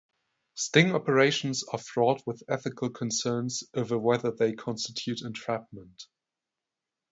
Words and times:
Sting 0.55 0.95
operations 0.95 1.63
are 1.71 1.77
fraught 1.77 2.23
with 2.25 2.41
ethical 2.49 2.89
concerns 2.89 3.63
over 3.75 3.99
whether 3.99 4.31
they 4.31 4.53
constitute 4.53 5.21
entrapment. 5.21 6.07